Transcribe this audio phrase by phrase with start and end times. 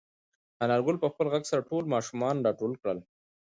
[0.63, 2.99] انارګل په خپل غږ سره ټول ماشومان راټول کړل.